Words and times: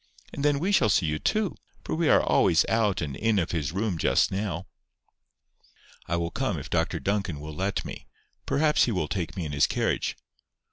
And 0.33 0.43
then 0.43 0.57
we 0.57 0.71
shall 0.71 0.89
see 0.89 1.05
you 1.05 1.19
too. 1.19 1.53
For 1.83 1.93
we 1.93 2.09
are 2.09 2.23
always 2.23 2.65
out 2.67 3.01
and 3.01 3.15
in 3.15 3.37
of 3.37 3.51
his 3.51 3.71
room 3.71 3.99
just 3.99 4.31
now." 4.31 4.65
"I 6.07 6.15
will 6.17 6.31
come 6.31 6.57
if 6.57 6.71
Dr 6.71 6.99
Duncan 6.99 7.39
will 7.39 7.53
let 7.53 7.85
me. 7.85 8.07
Perhaps 8.47 8.85
he 8.85 8.91
will 8.91 9.07
take 9.07 9.37
me 9.37 9.45
in 9.45 9.51
his 9.51 9.67
carriage." 9.67 10.17